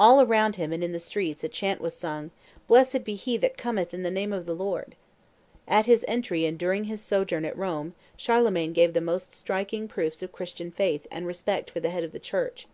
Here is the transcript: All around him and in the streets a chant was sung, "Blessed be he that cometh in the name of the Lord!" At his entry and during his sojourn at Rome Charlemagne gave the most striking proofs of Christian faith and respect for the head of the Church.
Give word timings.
All 0.00 0.20
around 0.20 0.56
him 0.56 0.72
and 0.72 0.82
in 0.82 0.90
the 0.90 0.98
streets 0.98 1.44
a 1.44 1.48
chant 1.48 1.80
was 1.80 1.94
sung, 1.94 2.32
"Blessed 2.66 3.04
be 3.04 3.14
he 3.14 3.36
that 3.36 3.56
cometh 3.56 3.94
in 3.94 4.02
the 4.02 4.10
name 4.10 4.32
of 4.32 4.44
the 4.44 4.56
Lord!" 4.56 4.96
At 5.68 5.86
his 5.86 6.04
entry 6.08 6.44
and 6.46 6.58
during 6.58 6.82
his 6.90 7.00
sojourn 7.00 7.44
at 7.44 7.56
Rome 7.56 7.94
Charlemagne 8.16 8.72
gave 8.72 8.92
the 8.92 9.00
most 9.00 9.32
striking 9.32 9.86
proofs 9.86 10.20
of 10.20 10.32
Christian 10.32 10.72
faith 10.72 11.06
and 11.12 11.28
respect 11.28 11.70
for 11.70 11.78
the 11.78 11.90
head 11.90 12.02
of 12.02 12.10
the 12.10 12.18
Church. 12.18 12.66